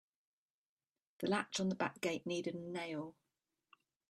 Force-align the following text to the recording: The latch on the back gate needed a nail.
The 1.19 1.27
latch 1.27 1.59
on 1.59 1.69
the 1.69 1.75
back 1.75 2.01
gate 2.01 2.25
needed 2.25 2.55
a 2.55 2.59
nail. 2.59 3.15